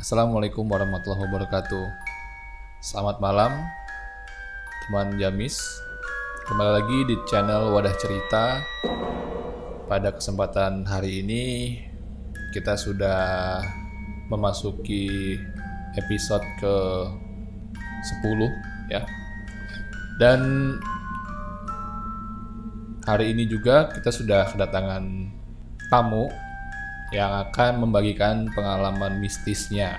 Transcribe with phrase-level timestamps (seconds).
[0.00, 1.84] Assalamualaikum warahmatullahi wabarakatuh.
[2.80, 3.52] Selamat malam,
[4.88, 5.60] teman Jamis.
[6.48, 8.64] Kembali lagi di channel Wadah Cerita.
[9.92, 11.44] Pada kesempatan hari ini,
[12.56, 13.60] kita sudah
[14.32, 15.36] memasuki
[16.00, 16.74] episode ke
[18.24, 18.48] 10
[18.88, 19.04] ya.
[20.16, 20.40] Dan
[23.04, 25.04] hari ini juga kita sudah kedatangan
[25.92, 26.32] tamu
[27.10, 29.98] yang akan membagikan pengalaman mistisnya.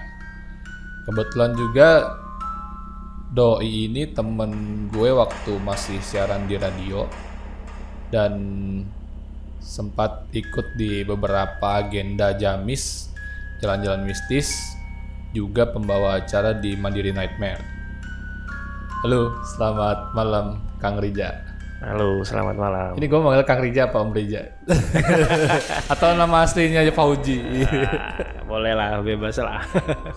[1.08, 2.20] Kebetulan juga
[3.32, 4.52] Doi ini temen
[4.92, 7.08] gue waktu masih siaran di radio
[8.12, 8.36] dan
[9.64, 13.08] sempat ikut di beberapa agenda jamis,
[13.64, 14.52] jalan-jalan mistis,
[15.32, 17.64] juga pembawa acara di Mandiri Nightmare.
[19.00, 21.51] Halo, selamat malam Kang Rija.
[21.82, 22.92] Halo, selamat malam.
[22.94, 24.54] Ini gue manggil Kang Rija apa Om Rija?
[25.98, 27.42] Atau nama aslinya aja Fauji?
[27.42, 29.66] Ah, boleh lah, bebas lah.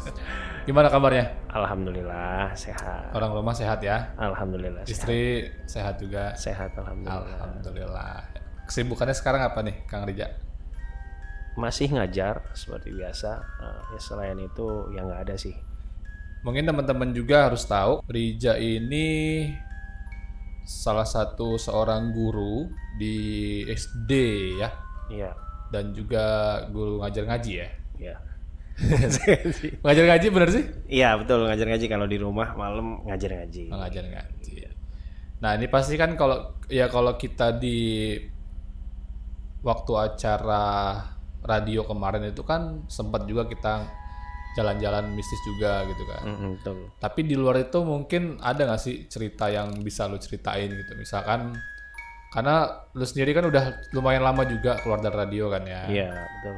[0.68, 1.24] Gimana kabarnya?
[1.48, 3.16] Alhamdulillah sehat.
[3.16, 4.12] Orang rumah sehat ya?
[4.20, 4.92] Alhamdulillah sehat.
[4.92, 5.20] Istri
[5.64, 6.36] sehat juga?
[6.36, 7.32] Sehat alhamdulillah.
[7.32, 8.20] Alhamdulillah.
[8.68, 10.36] Kesibukannya sekarang apa nih Kang Rija?
[11.56, 13.40] Masih ngajar seperti biasa.
[13.40, 15.56] Nah, ya selain itu ya nggak ada sih.
[16.44, 19.48] Mungkin teman-teman juga harus tahu Rija ini
[20.64, 24.10] salah satu seorang guru di SD
[24.58, 24.70] ya
[25.12, 25.36] Iya,
[25.68, 26.24] dan juga
[26.72, 27.68] guru ngajar ngaji ya.
[28.00, 28.16] iya.
[29.86, 30.64] Ngajar ngaji bener sih?
[30.90, 33.70] Iya betul ngajar ngaji kalau di rumah malam ngajar ngaji.
[33.70, 34.54] Ngajar ngaji.
[35.38, 38.16] Nah ini pasti kan kalau ya kalau kita di
[39.62, 40.64] waktu acara
[41.44, 43.86] radio kemarin itu kan sempat juga kita
[44.54, 46.22] jalan-jalan mistis juga gitu kan.
[46.24, 46.76] Mm, betul.
[47.02, 50.92] Tapi di luar itu mungkin ada nggak sih cerita yang bisa lu ceritain gitu?
[50.94, 51.58] Misalkan
[52.30, 55.82] karena lu sendiri kan udah lumayan lama juga keluar dari radio kan ya.
[55.86, 56.54] Iya betul.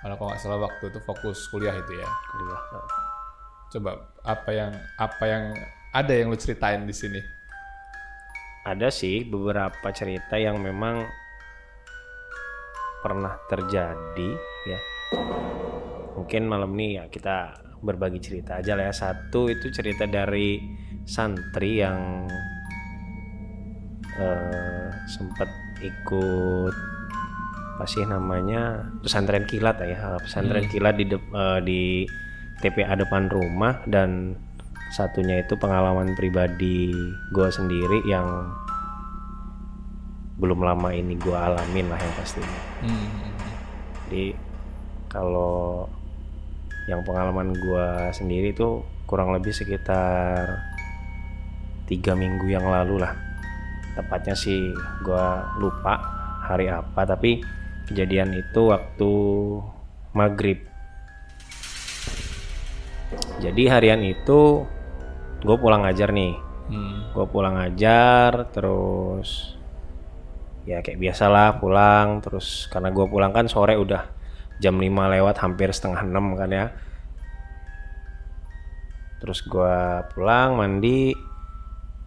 [0.00, 2.08] Kalau kalau nggak salah waktu itu fokus kuliah itu ya.
[2.32, 2.60] Kuliah.
[3.70, 3.90] Coba
[4.24, 5.44] apa yang apa yang
[5.92, 7.20] ada yang lu ceritain di sini?
[8.64, 11.08] Ada sih beberapa cerita yang memang
[13.00, 14.30] pernah terjadi
[14.68, 14.80] ya.
[16.12, 18.94] Mungkin malam ini ya kita berbagi cerita aja lah ya.
[18.94, 20.60] Satu itu cerita dari
[21.02, 22.28] santri yang
[24.14, 25.48] eh, sempat
[25.80, 26.74] ikut
[27.74, 28.62] apa sih namanya
[29.00, 31.80] pesantren kilat ya pesantren kilat di dep- eh, di
[32.60, 34.36] TPA depan rumah dan
[34.92, 36.92] satunya itu pengalaman pribadi
[37.32, 38.52] gue sendiri yang
[40.36, 43.08] belum lama ini gue alamin lah yang pastinya Hmm.
[44.04, 44.36] jadi
[45.10, 45.90] kalau
[46.86, 50.62] yang pengalaman gue sendiri itu kurang lebih sekitar
[51.90, 53.12] tiga minggu yang lalu lah.
[53.98, 54.70] Tepatnya sih
[55.02, 55.26] gue
[55.58, 55.98] lupa
[56.46, 57.42] hari apa tapi
[57.90, 59.12] kejadian itu waktu
[60.14, 60.62] maghrib.
[63.42, 64.62] Jadi harian itu
[65.42, 66.48] gue pulang ngajar nih.
[66.70, 67.10] Hmm.
[67.10, 69.58] gue pulang ngajar terus
[70.62, 74.19] ya kayak biasalah pulang terus karena gue pulang kan sore udah
[74.60, 76.66] jam 5 lewat hampir setengah enam kan ya.
[79.20, 79.76] Terus gue
[80.12, 81.16] pulang mandi.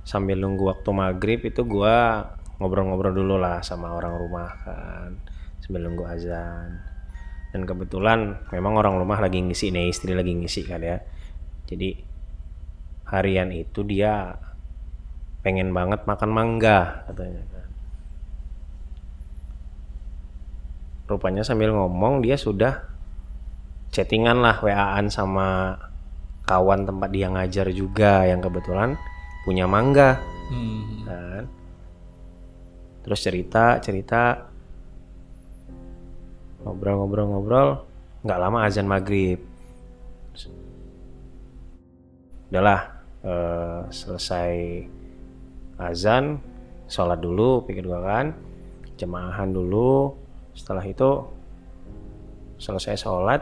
[0.03, 1.95] Sambil nunggu waktu maghrib itu gue
[2.59, 5.15] ngobrol-ngobrol dulu lah sama orang rumah kan
[5.63, 6.83] sambil nunggu azan.
[7.55, 10.99] Dan kebetulan memang orang rumah lagi ngisi nih istri lagi ngisi kan ya.
[11.63, 11.95] Jadi
[13.07, 14.35] harian itu dia
[15.39, 17.67] pengen banget makan mangga katanya kan.
[21.03, 22.79] Rupanya sambil ngomong dia sudah
[23.93, 25.77] chattingan lah WA-an sama
[26.47, 28.95] kawan tempat dia ngajar juga yang kebetulan
[29.43, 30.19] punya mangga
[30.53, 31.07] Hmm.
[31.07, 31.43] kan.
[33.03, 34.47] Terus cerita cerita
[36.63, 37.83] ngobrol-ngobrol-ngobrol
[38.23, 39.39] nggak lama azan maghrib.
[42.51, 42.81] Udahlah
[43.23, 44.53] eh, selesai
[45.79, 46.39] azan
[46.87, 48.35] sholat dulu pikir gua kan
[48.95, 50.15] jemaahan dulu
[50.53, 51.09] setelah itu
[52.57, 53.41] selesai sholat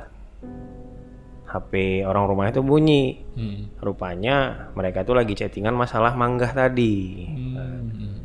[1.46, 3.68] HP orang rumah itu bunyi Hmm.
[3.80, 8.20] rupanya mereka tuh lagi chattingan masalah manggah tadi Hmm.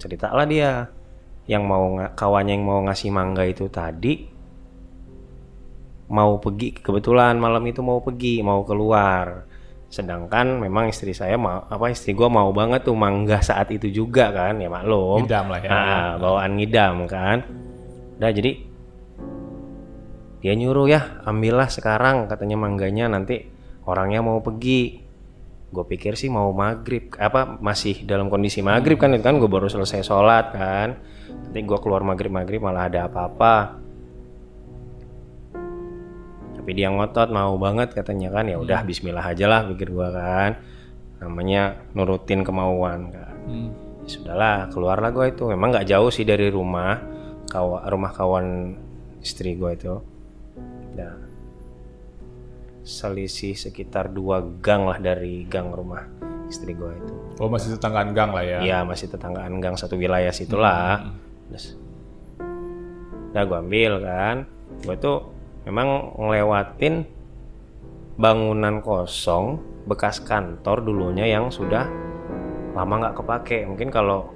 [0.00, 0.88] ceritalah dia
[1.44, 4.24] yang mau kawannya yang mau ngasih mangga itu tadi
[6.08, 9.48] mau pergi kebetulan malam itu mau pergi mau keluar
[9.94, 14.34] sedangkan memang istri saya mau apa istri gua mau banget tuh mangga saat itu juga
[14.34, 15.22] kan ya maklum.
[15.22, 15.70] Ngidam lah ya.
[15.70, 17.46] Ah, bawaan ngidam kan.
[18.18, 18.58] Udah jadi
[20.42, 23.46] dia nyuruh ya ambillah sekarang katanya mangganya nanti
[23.86, 25.06] orangnya mau pergi.
[25.70, 29.70] Gue pikir sih mau maghrib apa masih dalam kondisi maghrib kan itu kan gue baru
[29.70, 30.98] selesai sholat kan.
[31.30, 33.83] Nanti gue keluar maghrib maghrib malah ada apa-apa
[36.64, 38.48] tapi dia ngotot mau banget katanya kan.
[38.48, 40.56] Ya udah Bismillah aja lah pikir gua kan.
[41.20, 43.36] Namanya nurutin kemauan kan.
[43.44, 43.68] Hmm.
[44.00, 45.44] ya sudahlah keluarlah gua itu.
[45.44, 47.04] Memang nggak jauh sih dari rumah
[47.52, 48.80] kawa, rumah kawan
[49.20, 50.00] istri gua itu.
[50.96, 51.20] Nah
[52.80, 56.08] selisih sekitar dua gang lah dari gang rumah
[56.48, 57.44] istri gua itu.
[57.44, 58.58] Oh masih tetanggaan gang lah ya.
[58.64, 61.12] ya masih tetanggaan gang satu wilayah situlah.
[61.52, 61.76] Terus.
[63.36, 64.36] Udah gue ambil kan.
[64.80, 65.33] Gue tuh
[65.64, 67.04] memang ngelewatin
[68.14, 71.88] bangunan kosong bekas kantor dulunya yang sudah
[72.72, 74.30] lama nggak kepake mungkin kalau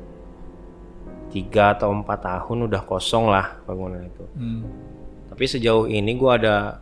[1.29, 4.65] tiga atau empat tahun udah kosong lah bangunan itu Hmm.
[5.29, 6.81] tapi sejauh ini gue ada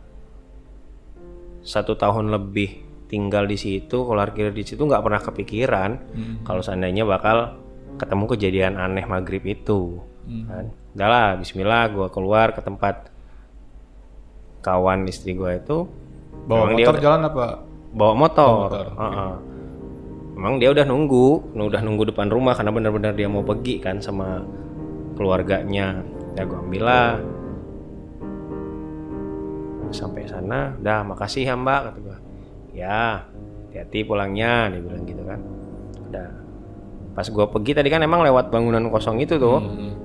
[1.61, 6.35] satu tahun lebih tinggal di situ kalau parkir di situ nggak pernah kepikiran Hmm.
[6.43, 7.59] kalau seandainya bakal
[7.97, 10.43] ketemu kejadian aneh maghrib itu Hmm.
[10.47, 13.11] kan udahlah Bismillah gue keluar ke tempat
[14.61, 15.87] kawan istri gue itu
[16.47, 17.47] Bawa Memang dia motor jalan apa?
[17.97, 19.33] bawa motor, motor, Heeh.
[20.37, 24.45] Memang dia udah nunggu, udah nunggu depan rumah karena benar-benar dia mau pergi kan sama
[25.17, 26.05] keluarganya.
[26.37, 27.17] Ya gue ambil lah.
[29.89, 32.17] Sampai sana, udah makasih ya mbak kata gue.
[32.77, 33.25] Ya,
[33.65, 35.39] hati-hati pulangnya, dia bilang gitu kan.
[36.05, 36.29] Udah.
[37.17, 39.57] Pas gue pergi tadi kan emang lewat bangunan kosong itu tuh.
[39.57, 39.97] Hmm.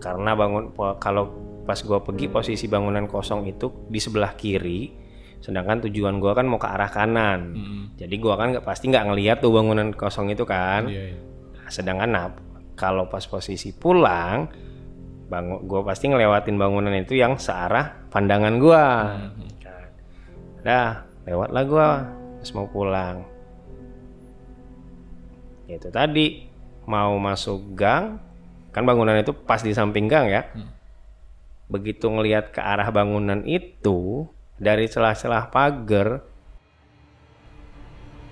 [0.00, 1.28] Karena bangun kalau
[1.64, 4.92] pas gue pergi posisi bangunan kosong itu di sebelah kiri,
[5.40, 7.40] sedangkan tujuan gue kan mau ke arah kanan.
[7.52, 7.84] Hmm.
[7.94, 10.90] Jadi gua kan nggak pasti nggak ngeliat tuh bangunan kosong itu kan.
[10.90, 11.18] Iya, iya.
[11.54, 12.26] Nah, sedangkan nah,
[12.74, 14.50] kalau pas posisi pulang,
[15.30, 18.84] bangun, gua pasti ngelewatin bangunan itu yang searah pandangan gua.
[19.14, 19.50] Hmm.
[19.62, 19.84] Kan.
[20.66, 21.86] Dah, lewatlah gua
[22.42, 23.16] pas mau pulang.
[25.70, 26.50] Itu tadi
[26.84, 28.18] mau masuk gang,
[28.74, 30.42] kan bangunan itu pas di samping gang ya.
[30.50, 30.73] Hmm.
[31.68, 34.28] Begitu ngelihat ke arah bangunan itu
[34.60, 36.34] dari celah-celah pagar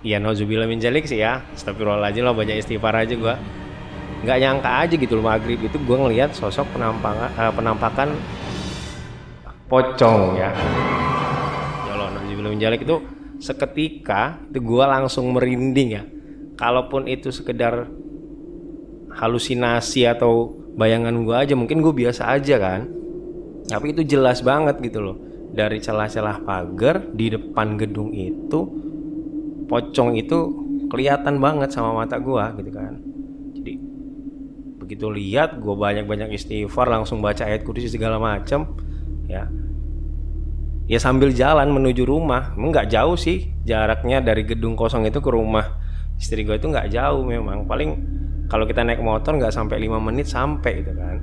[0.03, 1.47] Ya nauzubillah min jalik sih ya.
[1.55, 3.39] Astagfirullahaladzim lah banyak istighfar aja gua.
[4.27, 8.09] Nggak nyangka aja gitu loh maghrib itu gua ngelihat sosok penampakan eh, penampakan
[9.71, 10.51] pocong ya.
[11.87, 12.99] Ya Allah nauzubillah min jalik itu
[13.39, 16.03] seketika itu gua langsung merinding ya.
[16.59, 17.87] Kalaupun itu sekedar
[19.15, 22.91] halusinasi atau bayangan gua aja mungkin gue biasa aja kan
[23.67, 25.17] tapi itu jelas banget gitu loh.
[25.53, 28.61] Dari celah-celah pagar di depan gedung itu
[29.69, 30.39] pocong itu
[30.89, 32.99] kelihatan banget sama mata gua gitu kan.
[33.53, 33.73] Jadi
[34.81, 38.75] begitu lihat gua banyak-banyak istighfar langsung baca ayat kursi segala macam
[39.29, 39.47] ya.
[40.89, 42.57] Ya sambil jalan menuju rumah.
[42.57, 45.79] Emang nggak jauh sih jaraknya dari gedung kosong itu ke rumah
[46.19, 47.65] istri gue itu nggak jauh memang.
[47.65, 47.91] Paling
[48.51, 51.22] kalau kita naik motor nggak sampai lima menit sampai gitu kan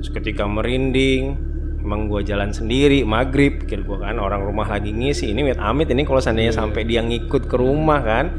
[0.00, 1.36] Terus ketika merinding
[1.84, 3.60] emang gua jalan sendiri maghrib.
[3.60, 5.32] Pikir gua kan orang rumah lagi ngisi.
[5.36, 8.32] Ini mit amit ini kalau seandainya sampai dia ngikut ke rumah kan.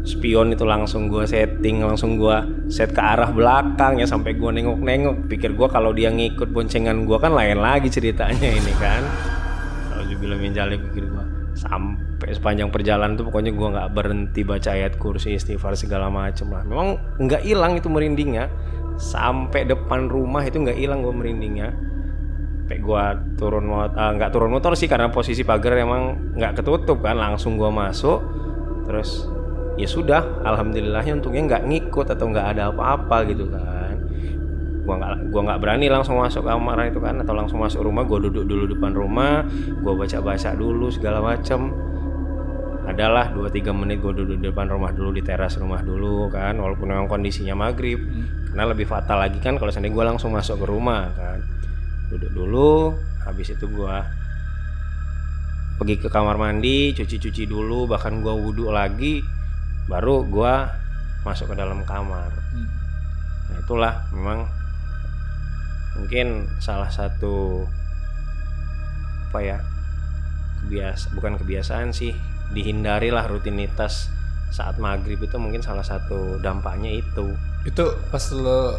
[0.00, 5.28] Spion itu langsung gua setting langsung gua set ke arah belakang ya sampai gua nengok-nengok.
[5.28, 9.02] Pikir gua kalau dia ngikut boncengan gua kan lain lagi ceritanya ini kan.
[9.92, 14.96] Kalau juga minjali pikir gua sampai sepanjang perjalanan tuh pokoknya gua nggak berhenti baca ayat
[14.96, 16.64] kursi istighfar segala macem lah.
[16.64, 18.48] Memang nggak hilang itu merindingnya
[19.00, 21.72] sampai depan rumah itu nggak hilang gua merindingnya.
[22.68, 27.16] Sampai gua turun motor nggak turun motor sih karena posisi pagar emang nggak ketutup kan.
[27.16, 28.20] Langsung gua masuk
[28.84, 29.24] terus
[29.80, 33.96] ya sudah alhamdulillahnya untungnya nggak ngikut atau nggak ada apa-apa gitu kan.
[34.84, 38.04] Gua nggak gua nggak berani langsung masuk kamar itu kan atau langsung masuk rumah.
[38.04, 39.48] Gua duduk dulu depan rumah
[39.80, 41.72] gua baca-baca dulu segala macam
[42.90, 47.06] adalah 2-3 menit gue duduk depan rumah dulu di teras rumah dulu kan walaupun memang
[47.06, 48.02] kondisinya maghrib
[48.50, 51.38] karena lebih fatal lagi kan kalau seandainya gue langsung masuk ke rumah kan.
[52.10, 54.02] Duduk dulu habis itu gua
[55.80, 59.24] pergi ke kamar mandi cuci-cuci dulu bahkan gua wudhu lagi
[59.88, 60.68] baru gua
[61.24, 62.32] masuk ke dalam kamar.
[62.50, 62.68] Hmm.
[63.50, 64.48] nah itulah memang
[65.98, 67.66] mungkin salah satu
[69.30, 69.58] apa ya
[70.64, 72.14] kebiasa bukan kebiasaan sih
[72.50, 74.10] dihindarilah rutinitas
[74.50, 77.30] saat maghrib itu mungkin salah satu dampaknya itu
[77.66, 78.76] Itu pas lo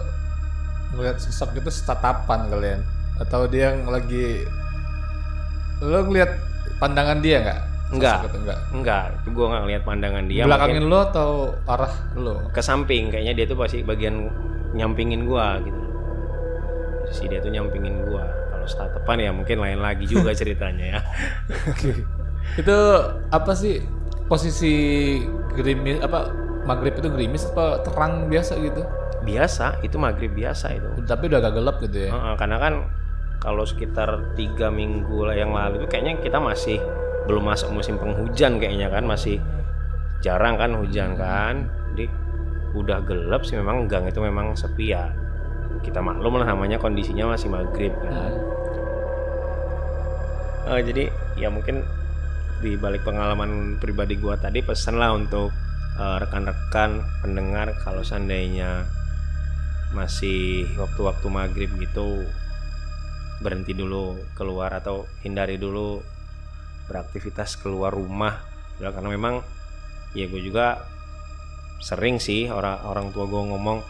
[0.98, 2.82] ngeliat sosok itu tatapan kalian
[3.22, 4.44] atau dia yang lagi
[5.82, 6.32] lo ngeliat
[6.82, 7.62] pandangan dia nggak?
[7.92, 8.20] Enggak.
[8.24, 8.60] Itu enggak.
[8.72, 11.32] enggak itu gua nggak ngeliat pandangan dia Belakangin lo atau
[11.68, 12.36] arah lo?
[12.56, 14.32] ke samping kayaknya dia tuh pasti bagian
[14.72, 15.82] nyampingin gua gitu
[17.12, 21.00] si dia tuh nyampingin gua kalau tatapan ya mungkin lain lagi juga ceritanya ya
[22.56, 22.78] itu
[23.32, 23.84] apa sih
[24.32, 24.74] posisi
[25.56, 26.32] gerimis apa
[26.68, 28.84] maghrib itu gerimis apa terang biasa gitu?
[29.22, 30.90] biasa itu maghrib biasa itu.
[31.06, 32.12] Tapi udah agak gelap gitu ya?
[32.12, 32.74] Heeh, karena kan
[33.42, 36.78] kalau sekitar tiga minggu lah yang lalu itu kayaknya kita masih
[37.26, 39.38] belum masuk musim penghujan kayaknya kan masih
[40.22, 41.70] jarang kan hujan kan.
[41.94, 42.10] Jadi
[42.72, 45.10] udah gelap sih memang gang itu memang sepi ya.
[45.82, 48.34] Kita maklum lah namanya kondisinya masih maghrib kan.
[50.72, 51.10] Eh, jadi
[51.42, 51.82] ya mungkin
[52.62, 55.50] di balik pengalaman pribadi gua tadi pesan lah untuk
[56.00, 58.86] eh, rekan-rekan pendengar kalau seandainya
[59.92, 62.24] masih waktu-waktu maghrib gitu
[63.44, 66.00] berhenti dulu keluar atau hindari dulu
[66.88, 68.40] beraktivitas keluar rumah.
[68.80, 69.44] Ya, karena memang
[70.16, 70.86] ya gue juga
[71.82, 73.82] sering sih orang orang tua gue ngomong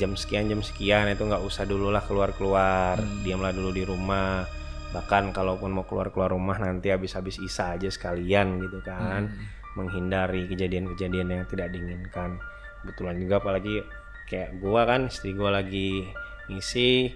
[0.00, 4.48] jam sekian jam sekian itu nggak usah dulu lah keluar keluar diamlah dulu di rumah.
[4.90, 9.30] Bahkan kalaupun mau keluar keluar rumah nanti habis-habis isa aja sekalian gitu kan
[9.78, 12.40] menghindari kejadian-kejadian yang tidak diinginkan
[12.82, 13.84] kebetulan juga apalagi
[14.26, 16.06] kayak gua kan istri gua lagi
[16.50, 17.12] ngisi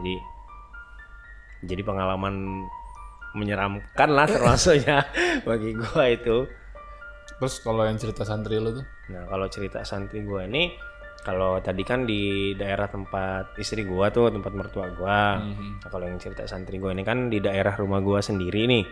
[0.00, 0.16] jadi
[1.62, 2.66] jadi pengalaman
[3.32, 5.06] menyeramkan lah termasuknya
[5.46, 6.44] bagi gua itu
[7.42, 8.86] Terus kalau yang cerita santri lu tuh?
[9.10, 10.70] Nah, kalau cerita santri gua ini
[11.26, 15.42] kalau tadi kan di daerah tempat istri gua tuh, tempat mertua gua.
[15.42, 18.86] Nah, kalau yang cerita santri gua ini kan di daerah rumah gua sendiri nih.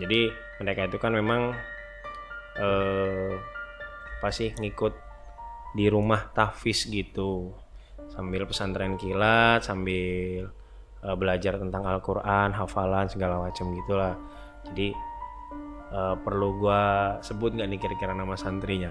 [0.00, 0.32] Jadi
[0.64, 1.52] mereka itu kan memang
[2.58, 3.34] eh
[4.20, 4.94] apa sih ngikut
[5.74, 7.54] di rumah tahfiz gitu.
[8.10, 10.50] Sambil pesantren kilat, sambil
[11.00, 14.18] eh, belajar tentang Al-Qur'an, hafalan segala macam gitulah.
[14.66, 14.92] Jadi
[15.94, 18.90] eh, perlu gua sebut nggak nih kira-kira nama santrinya?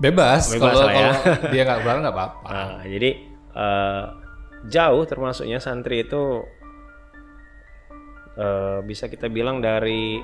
[0.00, 0.52] Bebas.
[0.52, 1.12] Bebas Kalau ya.
[1.52, 2.48] dia nggak berani nggak apa-apa.
[2.48, 3.10] Nah, jadi
[3.52, 4.04] eh,
[4.66, 6.42] jauh termasuknya santri itu
[8.40, 10.20] eh, bisa kita bilang dari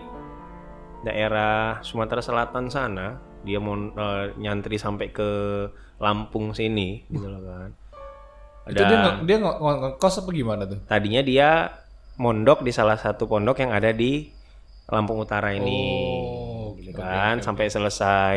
[1.03, 5.31] daerah Sumatera Selatan sana dia mau eh, nyantri sampai ke
[5.99, 7.71] Lampung sini gitu loh kan.
[8.65, 10.79] Itu dia nge- dia nge- nge- ngekos apa gimana tuh?
[10.85, 11.51] Tadinya dia
[12.15, 14.31] mondok di salah satu pondok yang ada di
[14.87, 18.35] Lampung Utara ini, Oh, gitu kan, oke, sampai selesai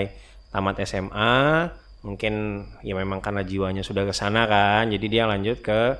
[0.49, 1.67] tamat SMA,
[2.01, 2.33] mungkin
[2.79, 5.97] ya memang karena jiwanya sudah ke sana kan, jadi dia lanjut ke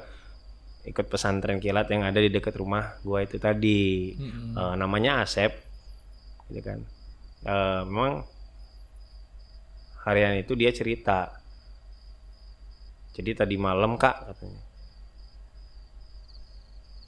[0.85, 4.13] ikut pesantren kilat yang ada di dekat rumah gua itu tadi,
[4.55, 5.51] Eh, namanya Asep,
[6.49, 6.79] gitu kan.
[7.45, 8.25] Eh, memang
[10.05, 11.35] harian itu dia cerita,
[13.15, 14.61] jadi tadi malam kak katanya.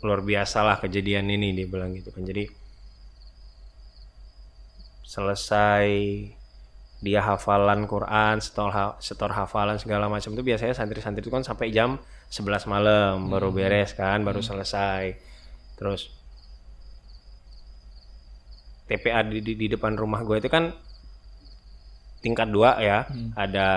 [0.06, 2.24] Luar biasa lah kejadian ini dia bilang gitu kan.
[2.30, 2.44] Jadi
[5.04, 5.88] selesai
[6.98, 11.70] dia hafalan Quran setor ha- setor hafalan segala macam itu biasanya santri-santri itu kan sampai
[11.70, 12.02] jam
[12.34, 15.14] 11 malam baru beres kan baru selesai.
[15.78, 16.02] Terus
[18.88, 20.72] TPA di, di, di depan rumah gue itu kan
[22.24, 23.06] tingkat dua ya.
[23.36, 23.68] Ada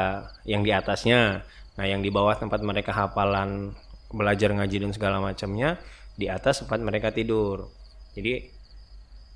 [0.48, 1.44] yang di atasnya.
[1.76, 3.74] Nah yang di bawah tempat mereka hafalan
[4.10, 5.78] belajar ngaji dan segala macamnya
[6.18, 7.70] di atas tempat mereka tidur.
[8.14, 8.42] Jadi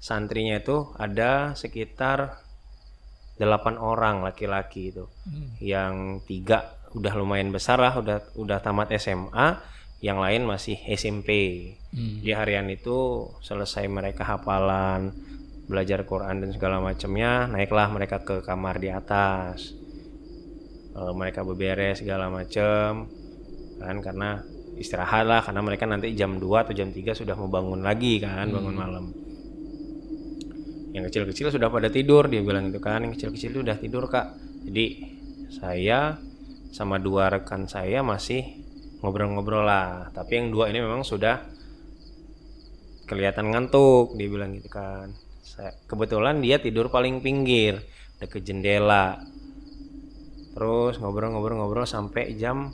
[0.03, 2.43] santrinya itu ada sekitar
[3.39, 5.05] delapan orang laki-laki itu.
[5.63, 9.59] Yang tiga udah lumayan besar lah udah udah tamat SMA
[9.99, 11.31] yang lain masih SMP
[11.91, 15.11] di harian itu selesai mereka hafalan
[15.65, 19.73] belajar Quran dan segala macamnya naiklah mereka ke kamar di atas.
[20.95, 23.09] Eh, mereka beberes segala macam
[23.81, 23.97] kan?
[24.05, 24.39] Karena
[24.77, 28.47] istirahat lah karena mereka nanti jam 2 atau jam 3 sudah mau bangun lagi kan?
[28.53, 29.05] Bangun malam.
[30.95, 33.03] Yang kecil-kecil sudah pada tidur dia bilang itu kan.
[33.03, 34.37] Yang kecil-kecil itu udah tidur kak.
[34.69, 34.87] Jadi
[35.51, 36.19] saya
[36.71, 38.47] sama dua rekan saya masih
[39.03, 40.13] ngobrol-ngobrol lah.
[40.15, 41.43] Tapi yang dua ini memang sudah
[43.05, 45.13] kelihatan ngantuk dia bilang gitu kan
[45.87, 47.85] kebetulan dia tidur paling pinggir
[48.19, 49.21] deket jendela.
[50.55, 52.71] Terus ngobrol-ngobrol-ngobrol sampai jam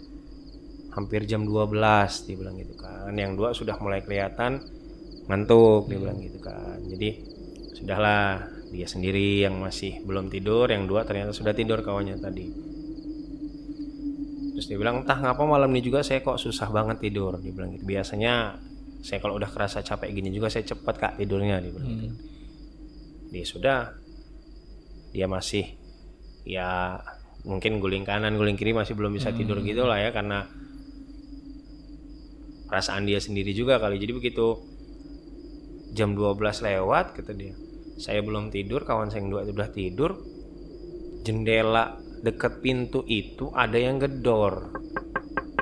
[0.92, 3.12] hampir jam 12 dia bilang gitu kan.
[3.16, 4.60] Yang dua sudah mulai kelihatan
[5.26, 6.76] ngantuk dia bilang gitu kan.
[6.86, 7.08] Jadi
[7.78, 12.46] sudahlah dia sendiri yang masih belum tidur yang dua ternyata sudah tidur kawannya tadi.
[14.54, 17.40] Terus dia bilang entah ngapa malam ini juga saya kok susah banget tidur.
[17.40, 17.88] Dia bilang gitu.
[17.88, 18.60] Biasanya
[19.00, 22.14] saya kalau udah kerasa capek gini juga saya cepat kak tidurnya dia bilang gitu.
[23.30, 23.80] Dia sudah.
[25.10, 25.66] Dia masih
[26.46, 26.98] ya
[27.46, 30.44] mungkin guling kanan guling kiri masih belum bisa tidur gitu lah ya karena
[32.70, 33.98] perasaan dia sendiri juga kali.
[33.98, 34.46] Jadi begitu
[35.90, 37.54] jam 12 lewat kata dia
[38.00, 40.10] saya belum tidur kawan saya yang dua itu udah tidur
[41.26, 44.72] jendela dekat pintu itu ada yang gedor.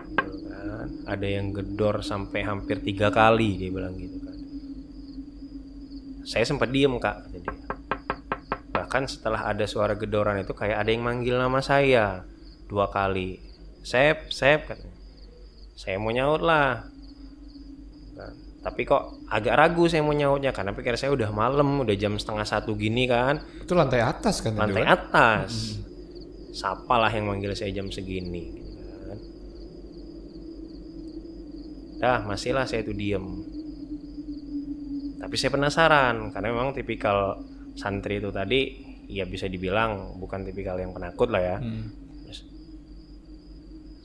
[0.06, 0.88] Gitu kan.
[1.08, 4.17] ada yang gedor sampai hampir tiga kali dia bilang gitu
[6.28, 7.40] saya sempat diem kak dia
[8.76, 12.28] bahkan setelah ada suara gedoran itu kayak ada yang manggil nama saya
[12.68, 13.40] dua kali
[13.80, 14.92] Sep, Sep katanya
[15.78, 16.84] saya mau nyaut lah
[18.18, 18.34] kan.
[18.58, 22.42] Tapi kok agak ragu saya mau nyautnya karena pikir saya udah malam, udah jam setengah
[22.42, 24.58] satu gini kan, Itu lantai atas kan?
[24.58, 24.92] itu lantai kan?
[24.98, 25.78] atas.
[26.50, 29.18] Siapalah yang manggil saya jam segini, gitu kan.
[32.02, 33.22] Dah, masihlah saya tuh diem.
[35.28, 37.36] Tapi saya penasaran karena memang tipikal
[37.76, 38.80] santri itu tadi
[39.12, 41.56] ya bisa dibilang bukan tipikal yang penakut lah ya.
[41.60, 41.92] Hmm.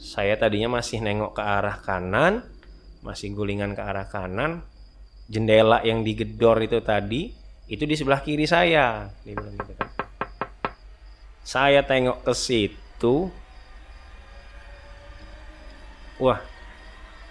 [0.04, 2.44] Saya tadinya masih nengok ke arah kanan,
[3.08, 4.68] masih gulingan ke arah kanan.
[5.32, 7.32] Jendela yang digedor itu tadi,
[7.72, 9.08] itu di sebelah kiri saya.
[9.24, 9.88] Dia bilang gitu kan.
[11.40, 13.32] Saya tengok ke situ.
[16.20, 16.44] Wah,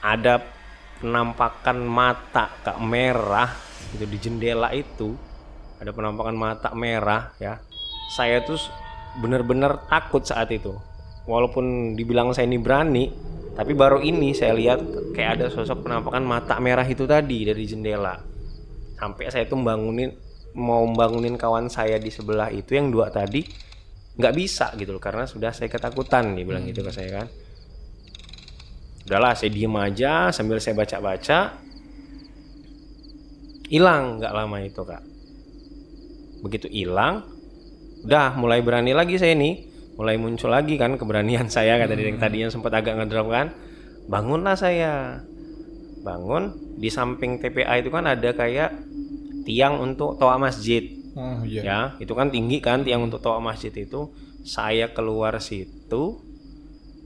[0.00, 0.40] ada
[0.96, 5.14] penampakan mata kak merah itu di jendela itu.
[5.82, 7.58] Ada penampakan mata merah ya.
[8.14, 8.60] Saya tuh
[9.18, 10.72] bener-bener takut saat itu
[11.28, 13.04] walaupun dibilang saya ini berani
[13.52, 14.80] tapi baru ini saya lihat
[15.12, 18.16] kayak ada sosok penampakan mata merah itu tadi dari jendela
[18.96, 20.10] sampai saya tuh bangunin
[20.56, 23.44] mau bangunin kawan saya di sebelah itu yang dua tadi
[24.16, 27.26] nggak bisa gitu loh karena sudah saya ketakutan dia bilang gitu ke saya kan
[29.08, 31.58] udahlah saya diem aja sambil saya baca-baca
[33.72, 35.00] hilang nggak lama itu kak.
[36.44, 37.24] Begitu hilang
[38.04, 39.72] udah mulai berani lagi saya nih.
[39.96, 43.56] Mulai muncul lagi kan keberanian saya kata dia yang tadinya sempat agak ngedrop kan.
[44.12, 45.24] Bangunlah saya.
[46.02, 48.74] Bangun di samping TPA itu kan ada kayak
[49.48, 50.82] tiang untuk toa masjid.
[51.12, 51.60] Oh iya.
[51.62, 54.12] ya itu kan tinggi kan tiang untuk toa masjid itu.
[54.42, 56.31] Saya keluar situ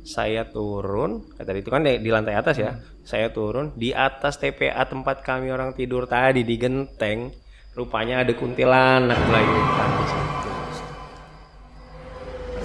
[0.06, 2.78] saya turun kata itu kan di, di lantai atas ya.
[3.02, 7.34] Saya turun di atas TPA tempat kami orang tidur tadi di genteng.
[7.75, 10.36] Rupanya ada kuntilanak di situ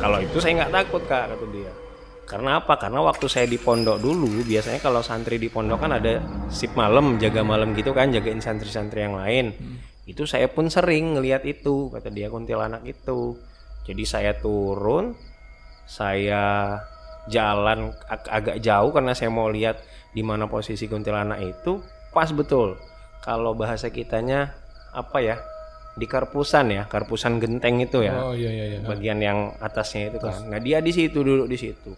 [0.01, 1.71] kalau itu saya nggak takut kak kata dia.
[2.25, 2.73] Karena apa?
[2.81, 6.17] Karena waktu saya di pondok dulu biasanya kalau santri di pondok kan ada
[6.49, 9.53] sip malam jaga malam gitu kan jagain santri-santri yang lain.
[10.09, 13.37] Itu saya pun sering ngelihat itu kata dia kuntilanak itu.
[13.85, 15.13] Jadi saya turun
[15.85, 16.73] saya
[17.29, 19.77] jalan ag- agak jauh karena saya mau lihat
[20.11, 21.79] di mana posisi kuntilanak itu
[22.09, 22.75] pas betul
[23.21, 24.51] kalau bahasa kitanya
[24.91, 25.37] apa ya
[25.91, 28.79] di karpusan ya karpusan genteng itu ya Oh iya iya iya.
[28.81, 30.47] bagian yang atasnya itu kan.
[30.47, 31.91] Nah dia di situ duduk di situ.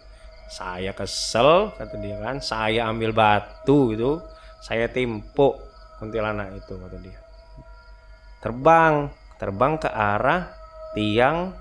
[0.49, 2.41] Saya kesel kata dia kan.
[2.41, 4.17] Saya ambil batu gitu.
[4.65, 5.61] Saya timpuk
[6.01, 7.21] kuntilanak itu kata dia.
[8.41, 9.07] Terbang,
[9.39, 10.51] terbang ke arah
[10.97, 11.53] tiang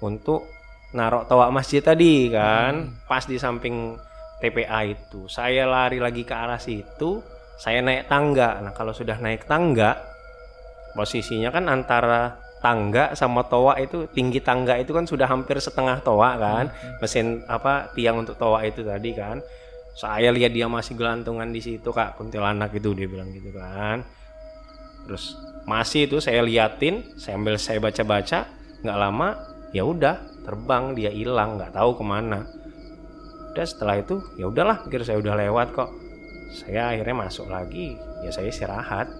[0.00, 0.46] untuk
[0.94, 2.94] narok toa masjid tadi kan.
[3.10, 3.98] Pas di samping
[4.38, 5.26] TPA itu.
[5.26, 7.18] Saya lari lagi ke arah situ.
[7.58, 8.62] Saya naik tangga.
[8.62, 10.14] Nah kalau sudah naik tangga
[10.94, 16.38] posisinya kan antara tangga sama toa itu tinggi tangga itu kan sudah hampir setengah toa
[16.40, 19.42] kan mesin apa tiang untuk toa itu tadi kan
[19.92, 24.00] saya lihat dia masih gelantungan di situ kak kuntilanak itu dia bilang gitu kan
[25.04, 25.36] terus
[25.68, 28.48] masih itu saya liatin sambil saya baca-baca
[28.80, 29.36] nggak lama
[29.74, 32.46] ya udah terbang dia hilang nggak tahu ke mana
[33.54, 35.90] udah setelah itu ya udahlah pikir saya udah lewat kok
[36.54, 39.10] saya akhirnya masuk lagi ya saya istirahat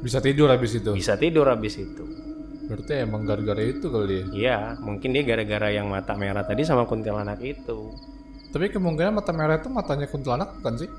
[0.00, 0.96] Bisa tidur habis itu.
[0.96, 2.30] bisa tidur habis itu
[2.70, 4.24] Berarti emang gara-gara itu kali ya.
[4.30, 7.90] Iya, mungkin dia gara-gara yang mata merah tadi sama kuntilanak itu.
[8.54, 10.90] Tapi kemungkinan mata merah itu matanya kuntilanak bukan sih?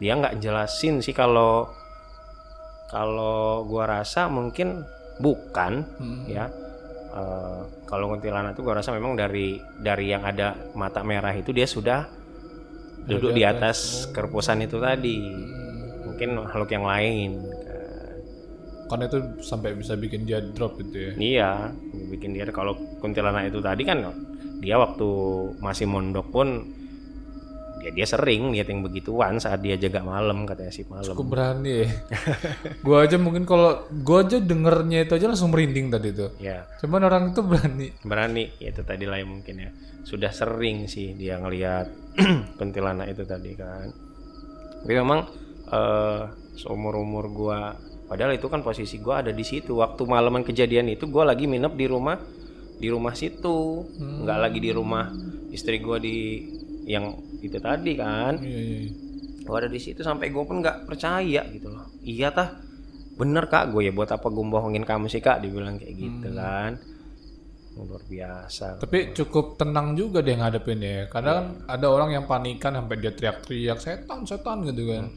[0.00, 1.68] Dia nggak jelasin sih kalau
[2.88, 6.24] kalau gua rasa mungkin bukan Hmm.
[6.26, 6.46] ya.
[7.14, 11.62] Eh, kalau kuntilanak itu gua rasa memang dari dari yang ada mata merah itu dia
[11.64, 12.10] sudah
[13.06, 15.18] duduk di atas kerpusan itu tadi.
[16.04, 17.30] Mungkin makhluk yang lain.
[17.38, 17.62] kan.
[18.84, 21.12] Karena itu sampai bisa bikin dia drop gitu ya.
[21.14, 21.50] Iya,
[22.10, 24.02] bikin dia kalau kuntilanak itu tadi kan
[24.58, 25.08] dia waktu
[25.60, 26.66] masih mondok pun
[27.84, 31.12] ya dia sering lihat yang begituan saat dia jaga malam katanya sih malam.
[31.12, 31.88] Cukup berani ya.
[32.80, 36.32] gua aja mungkin kalau gua aja dengernya itu aja langsung merinding tadi tuh.
[36.40, 37.92] Ya, Cuman orang itu berani.
[38.00, 39.70] berani ya itu tadi lah mungkin ya.
[40.08, 41.92] Sudah sering sih dia ngelihat
[42.58, 43.92] kuntilanak itu tadi kan.
[44.80, 45.28] Tapi memang
[45.68, 46.22] eh
[46.56, 47.76] seumur umur gua
[48.08, 51.72] padahal itu kan posisi gua ada di situ waktu malaman kejadian itu gua lagi nginep
[51.76, 52.16] di rumah
[52.74, 55.08] di rumah situ nggak lagi di rumah
[55.50, 56.46] istri gua di
[56.84, 58.78] yang itu tadi kan Iya iya.
[58.88, 58.90] iya.
[59.44, 62.60] gua ada di situ sampai gua pun nggak percaya gitu loh iya tah
[63.14, 66.74] bener kak gue ya buat apa gue bohongin kamu sih kak dibilang kayak gitu kan
[67.74, 71.10] luar biasa Tapi cukup tenang juga dia ngadepin ya.
[71.10, 75.10] Kadang ada orang yang panikan sampai dia teriak-teriak setan setan gitu kan.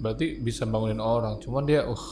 [0.00, 1.36] Berarti bisa bangunin orang.
[1.36, 2.04] Cuman dia uh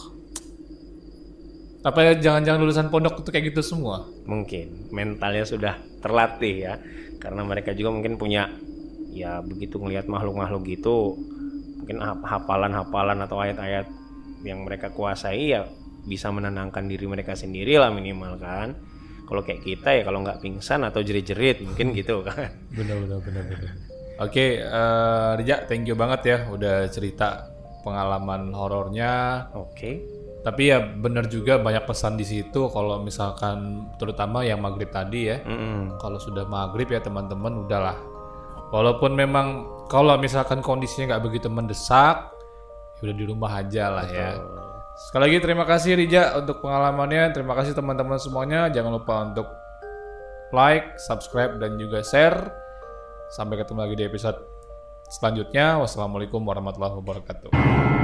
[1.85, 4.09] apa ya jangan-jangan lulusan pondok itu kayak gitu semua.
[4.25, 6.75] mungkin mentalnya sudah terlatih ya
[7.24, 8.52] karena mereka juga mungkin punya
[9.16, 11.16] ya begitu ngelihat makhluk-makhluk gitu
[11.80, 13.88] mungkin hafalan-hafalan atau ayat-ayat
[14.44, 15.64] yang mereka kuasai ya
[16.04, 18.76] bisa menenangkan diri mereka sendiri lah minimal kan
[19.24, 23.44] kalau kayak kita ya kalau nggak pingsan atau jerit-jerit mungkin gitu kan Benar benar benar
[23.48, 23.72] benar.
[24.14, 27.50] Oke, eh, Rija, thank you banget ya udah cerita
[27.82, 29.42] pengalaman horornya.
[29.50, 30.13] oke
[30.44, 35.40] Tapi ya benar juga banyak pesan di situ kalau misalkan terutama yang maghrib tadi ya.
[35.40, 35.96] Mm-mm.
[35.96, 37.96] Kalau sudah maghrib ya teman-teman udahlah.
[38.68, 42.28] Walaupun memang kalau misalkan kondisinya nggak begitu mendesak,
[43.00, 44.37] ya udah di rumah aja lah ya.
[45.09, 47.33] Sekali lagi terima kasih Rija untuk pengalamannya.
[47.33, 48.68] Terima kasih teman-teman semuanya.
[48.68, 49.48] Jangan lupa untuk
[50.52, 52.52] like, subscribe, dan juga share.
[53.33, 54.38] Sampai ketemu lagi di episode
[55.09, 55.80] selanjutnya.
[55.80, 58.04] Wassalamualaikum warahmatullahi wabarakatuh.